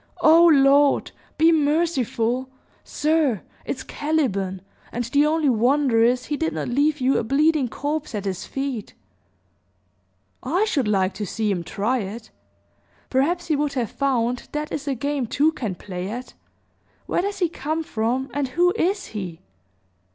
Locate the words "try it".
11.63-12.31